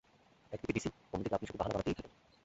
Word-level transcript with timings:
একদিকে 0.53 0.73
ডিসি, 0.73 0.89
অন্যদিকে 1.13 1.35
আপনি 1.35 1.47
শুধু 1.47 1.57
বাহানা 1.57 1.73
বানাতেই 1.73 1.95
থাকেন। 1.95 2.11